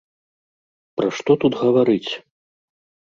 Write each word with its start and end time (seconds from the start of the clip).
Пра 0.99 1.09
што 1.17 1.31
тут 1.43 1.53
гаварыць? 1.63 2.11